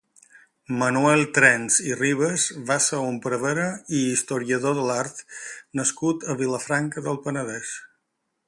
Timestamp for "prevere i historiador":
3.27-4.75